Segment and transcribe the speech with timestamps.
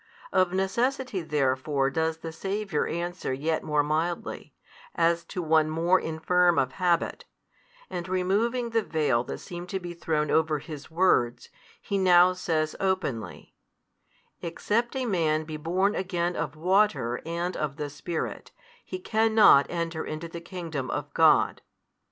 [0.33, 4.51] Of necessity therefore does the Saviour answer yet more mildly,
[4.95, 7.25] as to one more infirm of habit,
[7.87, 12.75] and removing the veil that seemed to be thrown over His Words, He now says
[12.79, 13.53] openly,
[14.41, 18.49] Except a man be born again of water and of the Spirit,
[18.83, 21.61] he cannot enter into the Kingdom of God.